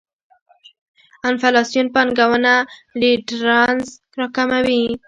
[1.29, 2.53] انفلاسیون پانګونه
[3.01, 3.87] ريټرنز
[4.19, 4.83] راکموي.